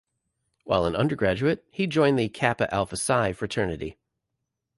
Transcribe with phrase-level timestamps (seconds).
[0.63, 3.99] While an undergraduate, he joined the Kappa Alpha Psi Fraternity.